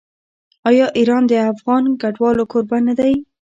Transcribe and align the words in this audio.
آیا 0.69 0.85
ایران 0.97 1.23
د 1.27 1.33
افغان 1.53 1.83
کډوالو 2.01 2.43
کوربه 2.51 2.77
نه 2.87 2.93
دی؟ 2.99 3.13